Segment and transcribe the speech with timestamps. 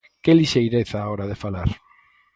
[0.23, 1.69] ¡Que lixeireza á hora de falar!